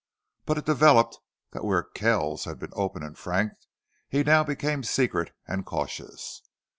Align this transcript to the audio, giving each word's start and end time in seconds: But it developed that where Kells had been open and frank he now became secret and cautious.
But 0.47 0.57
it 0.57 0.65
developed 0.65 1.19
that 1.51 1.63
where 1.63 1.83
Kells 1.83 2.45
had 2.45 2.57
been 2.57 2.71
open 2.73 3.03
and 3.03 3.15
frank 3.15 3.51
he 4.09 4.23
now 4.23 4.43
became 4.43 4.81
secret 4.81 5.31
and 5.45 5.63
cautious. 5.63 6.41